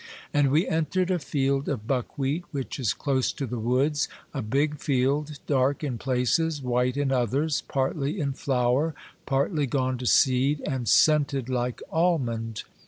[0.33, 4.79] And we entered a field of buckwheat which is close to the woods, a big
[4.79, 8.95] field dark in places, white in others, partly in flower,
[9.27, 12.63] partly gone to seed, and scented like almond.